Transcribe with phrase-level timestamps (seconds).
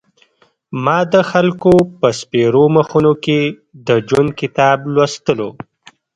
[0.83, 3.39] ما د خلکو په سپېرو مخونو کې
[3.87, 5.49] د ژوند کتاب لوستلو.